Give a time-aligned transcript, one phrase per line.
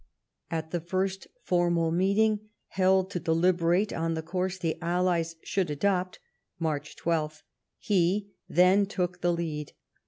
[0.49, 6.17] At the first formal meeting held to deliberate on the course the Allies should adopt
[6.57, 7.43] (March 12),
[7.77, 9.73] he, then, took the lead.